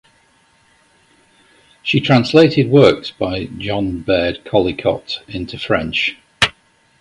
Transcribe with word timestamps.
She 1.83 1.99
translated 1.99 2.71
works 2.71 3.11
by 3.11 3.45
John 3.59 3.99
Baird 4.01 4.43
Callicott 4.45 5.19
into 5.27 5.59
French. 5.59 6.17